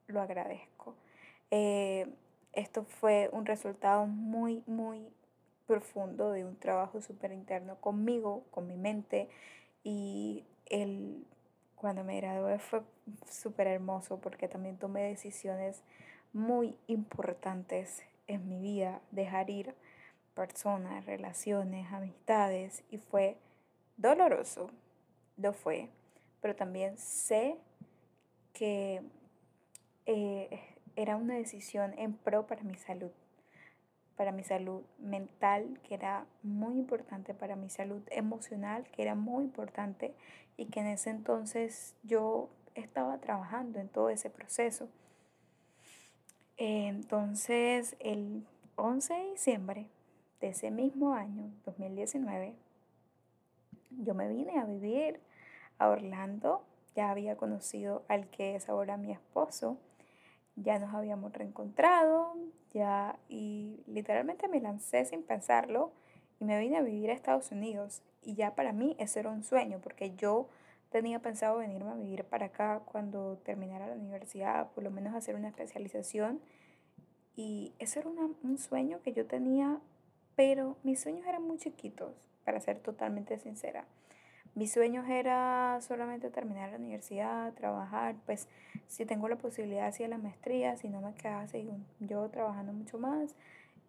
[0.07, 0.95] lo agradezco.
[1.51, 2.07] Eh,
[2.53, 5.07] esto fue un resultado muy, muy
[5.67, 9.29] profundo de un trabajo súper interno conmigo, con mi mente.
[9.85, 11.25] Y el,
[11.77, 12.83] cuando me gradué fue
[13.31, 15.83] súper hermoso porque también tomé decisiones
[16.33, 19.75] muy importantes en mi vida, dejar ir
[20.35, 23.37] personas, relaciones, amistades y fue
[23.97, 24.71] doloroso,
[25.37, 25.91] lo fue,
[26.41, 27.57] pero también sé
[28.53, 29.03] que
[30.07, 30.61] eh,
[30.97, 33.11] era una decisión en pro para mi salud,
[34.17, 39.45] para mi salud mental, que era muy importante, para mi salud emocional, que era muy
[39.45, 40.15] importante
[40.57, 44.89] y que en ese entonces yo estaba trabajando en todo ese proceso.
[46.57, 49.87] Entonces, el 11 de diciembre
[50.43, 52.57] de ese mismo año, 2019,
[53.91, 55.21] yo me vine a vivir
[55.79, 56.65] a Orlando.
[56.97, 59.79] Ya había conocido al que es ahora mi esposo.
[60.57, 62.35] Ya nos habíamos reencontrado.
[62.75, 65.93] Ya, y literalmente me lancé sin pensarlo
[66.41, 68.03] y me vine a vivir a Estados Unidos.
[68.23, 70.49] Y ya para mí eso era un sueño, porque yo
[70.91, 75.37] tenía pensado venirme a vivir para acá cuando terminara la universidad, por lo menos hacer
[75.37, 76.41] una especialización.
[77.37, 79.81] Y eso era un sueño que yo tenía
[80.37, 82.15] pero mis sueños eran muy chiquitos,
[82.45, 83.85] para ser totalmente sincera.
[84.55, 88.49] Mis sueños era solamente terminar la universidad, trabajar, pues
[88.87, 91.47] si tengo la posibilidad hacia la maestría, si no me quedaba
[92.01, 93.35] yo trabajando mucho más.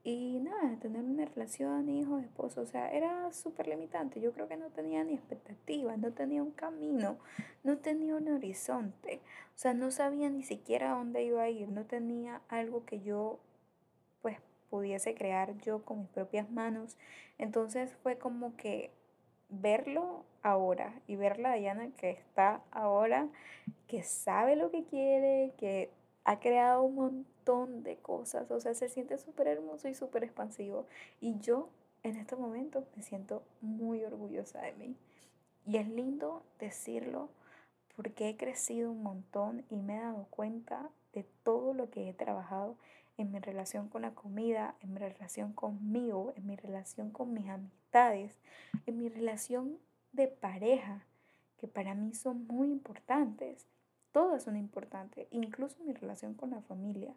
[0.05, 4.19] Y nada, tener una relación, hijos, esposo, o sea, era súper limitante.
[4.19, 7.17] Yo creo que no tenía ni expectativas, no tenía un camino,
[7.63, 9.21] no tenía un horizonte.
[9.55, 13.39] O sea, no sabía ni siquiera dónde iba a ir, no tenía algo que yo
[14.73, 16.97] pudiese crear yo con mis propias manos.
[17.37, 18.89] Entonces fue como que
[19.49, 23.27] verlo ahora y ver la Diana que está ahora,
[23.87, 25.91] que sabe lo que quiere, que
[26.23, 30.87] ha creado un montón de cosas, o sea, se siente súper hermoso y súper expansivo.
[31.21, 31.69] Y yo
[32.01, 34.95] en este momento me siento muy orgullosa de mí.
[35.67, 37.29] Y es lindo decirlo
[37.95, 42.13] porque he crecido un montón y me he dado cuenta de todo lo que he
[42.15, 42.75] trabajado
[43.17, 47.47] en mi relación con la comida, en mi relación conmigo, en mi relación con mis
[47.49, 48.39] amistades,
[48.85, 49.77] en mi relación
[50.11, 51.05] de pareja,
[51.57, 53.67] que para mí son muy importantes.
[54.11, 57.15] Todas son importantes, incluso mi relación con la familia.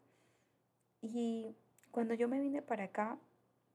[1.03, 1.55] Y
[1.91, 3.19] cuando yo me vine para acá,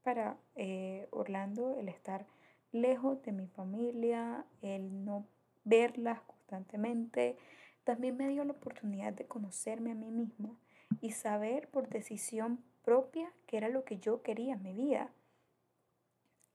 [0.03, 2.25] para eh, Orlando, el estar
[2.71, 5.25] lejos de mi familia, el no
[5.63, 7.37] verlas constantemente,
[7.83, 10.55] también me dio la oportunidad de conocerme a mí misma
[10.99, 15.09] y saber por decisión propia qué era lo que yo quería en mi vida.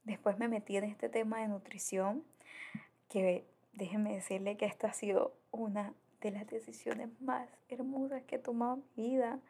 [0.04, 2.24] Después me metí en este tema de nutrición,
[3.08, 8.38] que déjenme decirle que esta ha sido una de las decisiones más hermosas que he
[8.38, 9.40] tomado en mi vida.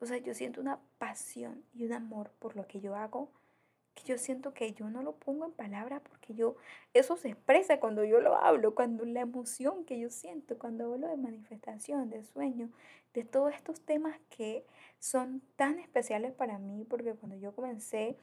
[0.00, 3.30] O sea, yo siento una pasión y un amor por lo que yo hago
[3.94, 6.56] que yo siento que yo no lo pongo en palabras porque yo,
[6.92, 11.08] eso se expresa cuando yo lo hablo, cuando la emoción que yo siento, cuando hablo
[11.08, 12.70] de manifestación, de sueño,
[13.14, 14.66] de todos estos temas que
[14.98, 18.16] son tan especiales para mí, porque cuando yo comencé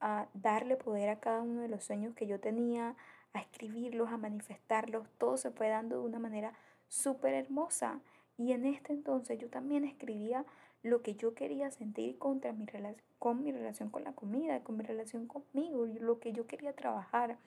[0.00, 2.96] a darle poder a cada uno de los sueños que yo tenía,
[3.32, 6.54] a escribirlos, a manifestarlos, todo se fue dando de una manera
[6.88, 8.00] súper hermosa.
[8.36, 10.44] Y en este entonces yo también escribía
[10.84, 12.66] lo que yo quería sentir contra mi
[13.18, 17.38] con mi relación con la comida, con mi relación conmigo, lo que yo quería trabajar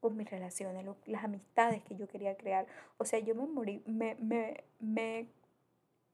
[0.00, 2.66] con mis relaciones, las amistades que yo quería crear.
[2.96, 5.26] O sea, yo me morí, me, me, me,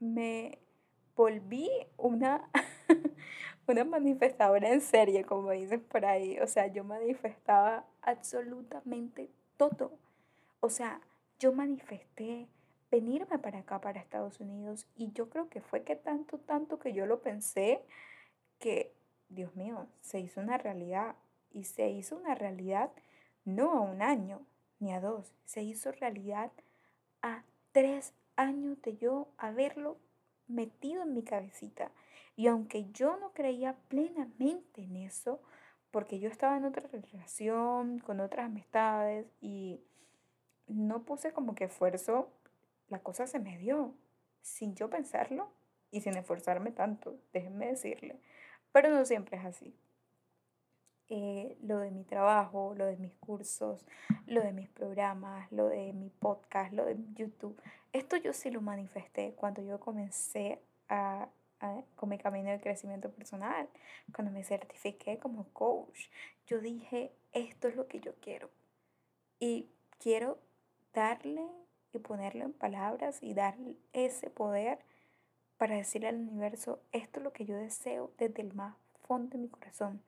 [0.00, 0.58] me
[1.14, 2.48] volví una,
[3.68, 6.38] una manifestadora en serie, como dicen por ahí.
[6.40, 9.92] O sea, yo manifestaba absolutamente todo.
[10.60, 11.02] O sea,
[11.38, 12.48] yo manifesté
[12.92, 14.86] venirme para acá, para Estados Unidos.
[14.94, 17.82] Y yo creo que fue que tanto, tanto que yo lo pensé,
[18.60, 18.92] que,
[19.30, 21.16] Dios mío, se hizo una realidad.
[21.50, 22.90] Y se hizo una realidad
[23.44, 24.40] no a un año,
[24.78, 26.50] ni a dos, se hizo realidad
[27.22, 29.98] a tres años de yo haberlo
[30.46, 31.90] metido en mi cabecita.
[32.36, 35.40] Y aunque yo no creía plenamente en eso,
[35.90, 39.80] porque yo estaba en otra relación, con otras amistades, y
[40.66, 42.30] no puse como que esfuerzo
[42.92, 43.94] la cosa se me dio
[44.42, 45.50] sin yo pensarlo
[45.90, 48.20] y sin esforzarme tanto, déjenme decirle.
[48.70, 49.74] Pero no siempre es así.
[51.08, 53.86] Eh, lo de mi trabajo, lo de mis cursos,
[54.26, 57.60] lo de mis programas, lo de mi podcast, lo de YouTube,
[57.92, 61.28] esto yo sí lo manifesté cuando yo comencé a,
[61.96, 63.68] con mi camino de crecimiento personal,
[64.14, 66.08] cuando me certifiqué como coach.
[66.46, 68.50] Yo dije, esto es lo que yo quiero.
[69.38, 70.38] Y quiero
[70.92, 71.46] darle
[71.92, 73.56] y ponerlo en palabras y dar
[73.92, 74.78] ese poder
[75.56, 78.74] para decirle al universo, esto es lo que yo deseo desde el más
[79.06, 80.02] fondo de mi corazón.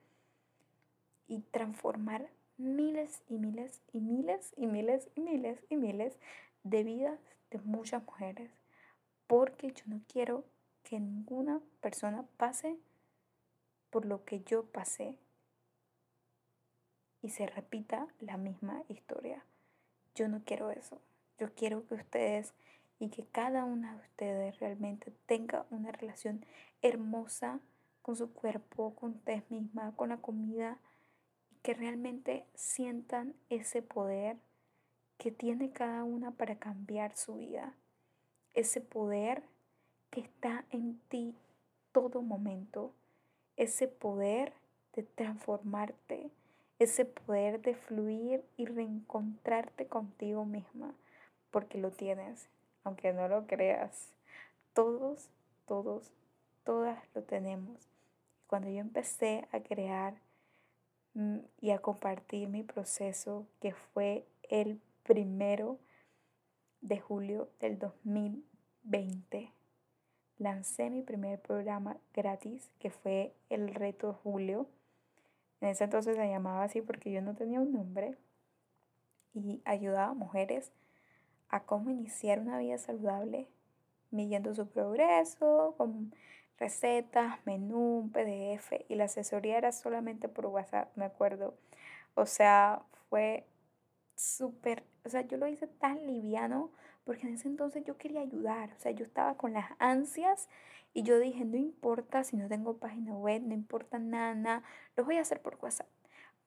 [1.28, 6.18] Y transformar miles y miles y miles y miles y miles y miles
[6.64, 7.20] de vidas
[7.50, 8.50] de muchas mujeres.
[9.26, 10.44] Porque yo no quiero
[10.82, 12.76] que ninguna persona pase
[13.90, 15.16] por lo que yo pasé
[17.22, 19.44] y se repita la misma historia.
[20.14, 21.00] Yo no quiero eso.
[21.38, 22.54] Yo quiero que ustedes
[23.00, 26.46] y que cada una de ustedes realmente tenga una relación
[26.80, 27.60] hermosa
[28.02, 30.78] con su cuerpo, con ustedes misma, con la comida
[31.50, 34.36] y que realmente sientan ese poder
[35.18, 37.74] que tiene cada una para cambiar su vida.
[38.52, 39.42] Ese poder
[40.10, 41.34] que está en ti
[41.90, 42.94] todo momento.
[43.56, 44.52] Ese poder
[44.92, 46.30] de transformarte.
[46.78, 50.94] Ese poder de fluir y reencontrarte contigo misma
[51.54, 52.48] porque lo tienes,
[52.82, 54.12] aunque no lo creas.
[54.72, 55.30] Todos,
[55.68, 56.10] todos,
[56.64, 57.88] todas lo tenemos.
[58.48, 60.14] Cuando yo empecé a crear
[61.14, 65.78] mm, y a compartir mi proceso, que fue el primero
[66.80, 69.52] de julio del 2020,
[70.38, 74.66] lancé mi primer programa gratis, que fue el reto julio.
[75.60, 78.16] En ese entonces se llamaba así porque yo no tenía un nombre
[79.34, 80.72] y ayudaba a mujeres
[81.54, 83.46] a cómo iniciar una vida saludable,
[84.10, 86.12] midiendo su progreso, con
[86.58, 91.54] recetas, menú, PDF y la asesoría era solamente por WhatsApp, me acuerdo.
[92.14, 93.46] O sea, fue
[94.16, 96.72] súper, o sea, yo lo hice tan liviano
[97.04, 100.48] porque en ese entonces yo quería ayudar, o sea, yo estaba con las ansias
[100.92, 104.62] y yo dije, no importa si no tengo página web, no importa nada, nada,
[104.96, 105.86] lo voy a hacer por WhatsApp.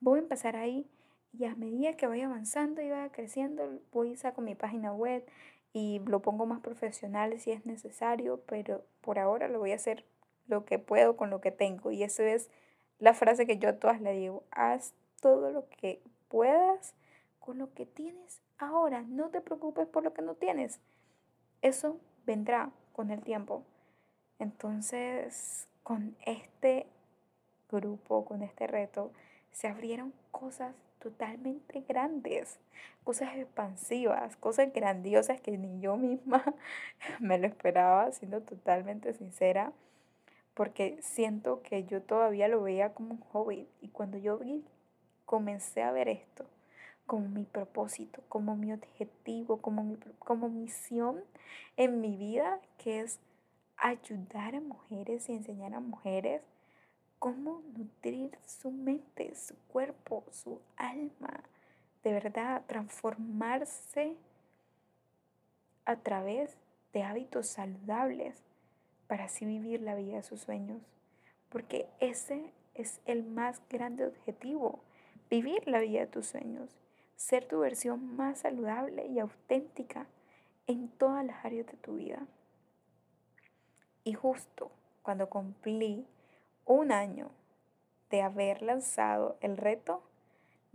[0.01, 0.85] Voy a empezar ahí
[1.37, 5.25] y a medida que vaya avanzando y vaya creciendo, voy a sacar mi página web
[5.73, 10.05] y lo pongo más profesional si es necesario, pero por ahora lo voy a hacer
[10.47, 11.91] lo que puedo con lo que tengo.
[11.91, 12.49] Y eso es
[12.99, 16.95] la frase que yo a todas le digo, haz todo lo que puedas
[17.39, 19.01] con lo que tienes ahora.
[19.01, 20.79] No te preocupes por lo que no tienes.
[21.61, 23.63] Eso vendrá con el tiempo.
[24.39, 26.87] Entonces, con este
[27.69, 29.11] grupo, con este reto,
[29.51, 30.73] se abrieron cosas
[31.07, 32.59] totalmente grandes,
[33.05, 36.43] cosas expansivas, cosas grandiosas que ni yo misma
[37.19, 39.71] me lo esperaba, siendo totalmente sincera,
[40.53, 43.67] porque siento que yo todavía lo veía como un hobby.
[43.81, 44.65] Y cuando yo vi,
[45.25, 46.45] comencé a ver esto
[47.05, 51.23] como mi propósito, como mi objetivo, como mi como misión
[51.77, 53.19] en mi vida, que es
[53.77, 56.41] ayudar a mujeres y enseñar a mujeres
[57.19, 59.55] cómo nutrir su mente, su
[60.31, 61.43] su alma,
[62.03, 64.15] de verdad transformarse
[65.85, 66.57] a través
[66.93, 68.43] de hábitos saludables
[69.07, 70.81] para así vivir la vida de sus sueños.
[71.49, 74.79] Porque ese es el más grande objetivo,
[75.29, 76.69] vivir la vida de tus sueños,
[77.15, 80.07] ser tu versión más saludable y auténtica
[80.67, 82.27] en todas las áreas de tu vida.
[84.03, 84.71] Y justo
[85.01, 86.05] cuando cumplí
[86.65, 87.31] un año
[88.09, 90.03] de haber lanzado el reto,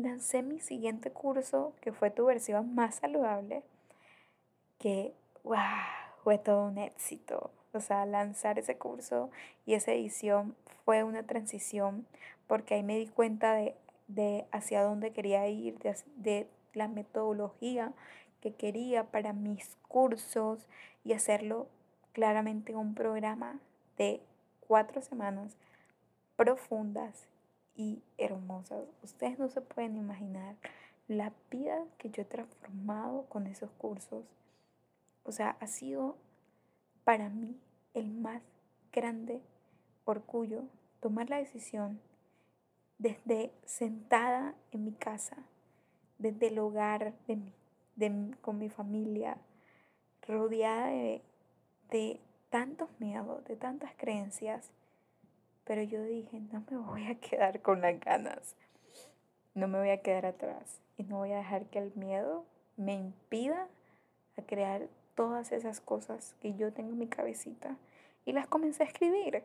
[0.02, 3.62] lancé mi siguiente curso, que fue tu versión más saludable,
[4.78, 5.56] que, wow,
[6.22, 7.50] fue todo un éxito.
[7.72, 9.30] O sea, lanzar ese curso
[9.64, 12.06] y esa edición fue una transición
[12.46, 13.74] porque ahí me di cuenta de,
[14.08, 17.92] de hacia dónde quería ir, de, de la metodología
[18.42, 20.66] que quería para mis cursos
[21.04, 21.68] y hacerlo
[22.12, 23.58] claramente en un programa
[23.96, 24.20] de
[24.66, 25.56] cuatro semanas
[26.36, 27.26] profundas
[27.74, 28.84] y hermosas.
[29.02, 30.56] Ustedes no se pueden imaginar
[31.08, 34.24] la vida que yo he transformado con esos cursos.
[35.24, 36.16] O sea, ha sido
[37.04, 37.56] para mí
[37.94, 38.42] el más
[38.92, 39.40] grande
[40.04, 40.64] orgullo
[41.00, 42.00] tomar la decisión
[42.98, 45.36] desde sentada en mi casa,
[46.18, 49.36] desde el hogar de con mi familia,
[50.22, 51.22] rodeada de,
[51.90, 52.20] de
[52.50, 54.70] tantos miedos, de tantas creencias,
[55.64, 58.54] pero yo dije, no me voy a quedar con las ganas,
[59.54, 62.44] no me voy a quedar atrás y no voy a dejar que el miedo
[62.76, 63.68] me impida
[64.36, 67.76] a crear todas esas cosas que yo tengo en mi cabecita
[68.24, 69.42] y las comencé a escribir.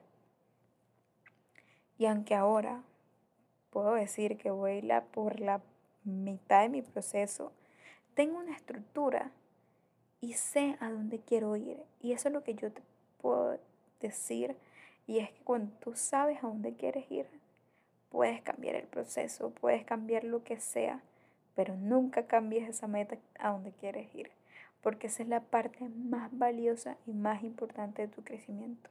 [1.98, 2.84] Y aunque ahora
[3.70, 5.62] puedo decir que voy la, por la
[6.04, 7.52] mitad de mi proceso,
[8.14, 9.32] tengo una estructura
[10.22, 11.78] y sé a dónde quiero ir.
[12.02, 12.82] Y eso es lo que yo te
[13.20, 13.60] puedo
[14.00, 14.56] decir.
[15.08, 17.26] Y es que cuando tú sabes a dónde quieres ir,
[18.10, 21.02] puedes cambiar el proceso, puedes cambiar lo que sea,
[21.56, 24.30] pero nunca cambies esa meta a donde quieres ir
[24.88, 28.90] porque esa es la parte más valiosa y más importante de tu crecimiento.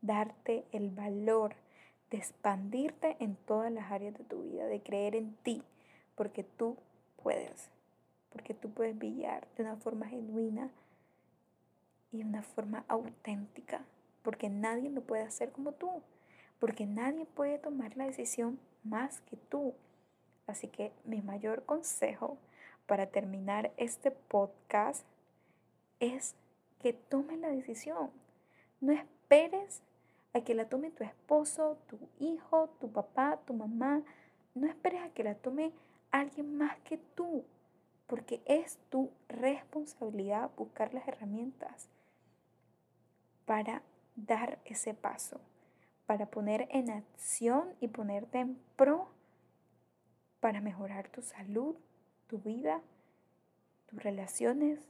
[0.00, 1.54] Darte el valor
[2.10, 5.62] de expandirte en todas las áreas de tu vida, de creer en ti,
[6.14, 6.76] porque tú
[7.22, 7.68] puedes,
[8.30, 10.70] porque tú puedes brillar de una forma genuina
[12.12, 13.80] y de una forma auténtica,
[14.22, 16.02] porque nadie lo puede hacer como tú,
[16.58, 19.74] porque nadie puede tomar la decisión más que tú.
[20.46, 22.38] Así que mi mayor consejo
[22.86, 25.04] para terminar este podcast
[26.00, 26.34] es
[26.80, 28.10] que tomes la decisión.
[28.80, 29.82] No esperes
[30.34, 34.02] a que la tome tu esposo, tu hijo, tu papá, tu mamá.
[34.54, 35.72] No esperes a que la tome
[36.10, 37.44] alguien más que tú,
[38.06, 41.88] porque es tu responsabilidad buscar las herramientas
[43.46, 43.82] para
[44.16, 45.40] dar ese paso,
[46.06, 49.08] para poner en acción y ponerte en pro
[50.42, 51.76] para mejorar tu salud,
[52.26, 52.82] tu vida,
[53.86, 54.80] tus relaciones,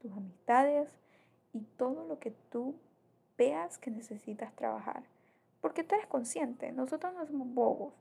[0.00, 0.90] tus amistades
[1.54, 2.78] y todo lo que tú
[3.38, 5.02] veas que necesitas trabajar.
[5.62, 7.94] Porque tú eres consciente, nosotros no somos bobos.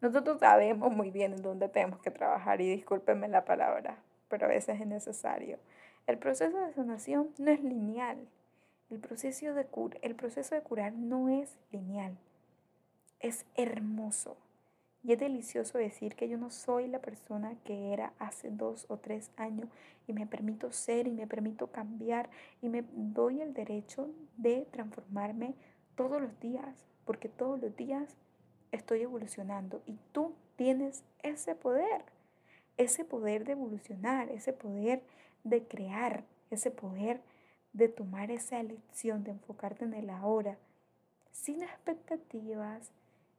[0.00, 3.98] Nosotros sabemos muy bien en dónde tenemos que trabajar y discúlpenme la palabra,
[4.28, 5.58] pero a veces es necesario.
[6.06, 8.18] El proceso de sanación no es lineal.
[8.90, 9.66] El proceso de,
[10.02, 12.18] el proceso de curar no es lineal.
[13.20, 14.36] Es hermoso.
[15.02, 18.98] Y es delicioso decir que yo no soy la persona que era hace dos o
[18.98, 19.68] tres años
[20.06, 22.28] y me permito ser y me permito cambiar
[22.60, 25.54] y me doy el derecho de transformarme
[25.94, 28.16] todos los días, porque todos los días
[28.72, 32.02] estoy evolucionando y tú tienes ese poder,
[32.76, 35.02] ese poder de evolucionar, ese poder
[35.44, 37.22] de crear, ese poder
[37.72, 40.58] de tomar esa elección, de enfocarte en el ahora,
[41.32, 42.90] sin expectativas,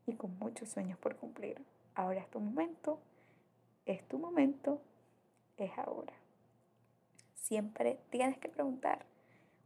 [0.05, 1.61] y con muchos sueños por cumplir.
[1.95, 2.99] Ahora es tu momento,
[3.85, 4.81] es tu momento,
[5.57, 6.13] es ahora.
[7.35, 9.05] Siempre tienes que preguntar,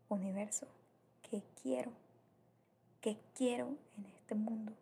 [0.10, 0.68] universo,
[1.30, 1.92] ¿qué quiero?
[3.02, 4.74] ¿Qué quiero en este mundo?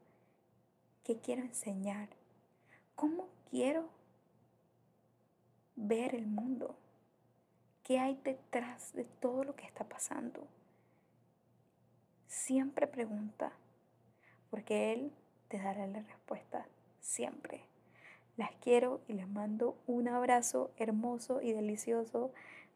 [1.04, 2.08] ¿Qué quiero enseñar?
[2.96, 3.90] ¿Cómo quiero
[5.76, 6.78] ver el mundo?
[7.84, 10.48] ¿Qué hay detrás de todo lo que está pasando?
[12.28, 13.52] Siempre pregunta,
[14.50, 15.12] porque Él
[15.50, 16.66] te daré la respuesta
[17.02, 17.62] siempre.
[18.38, 22.32] Las quiero y les mando un abrazo hermoso y delicioso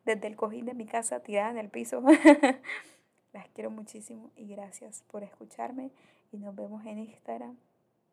[0.06, 2.04] desde el cojín de mi casa tirada en el piso.
[3.34, 5.92] Las quiero muchísimo y gracias por escucharme
[6.32, 7.58] y nos vemos en Instagram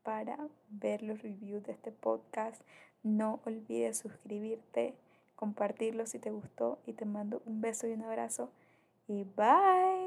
[0.02, 0.38] para
[0.68, 2.62] ver los reviews de este podcast.
[3.02, 4.94] No olvides suscribirte,
[5.36, 8.50] compartirlo si te gustó y te mando un beso y un abrazo
[9.08, 10.03] y bye.